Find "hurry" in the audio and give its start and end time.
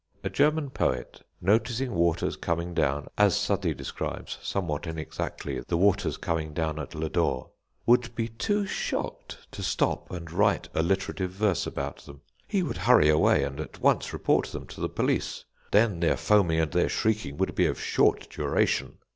12.77-13.09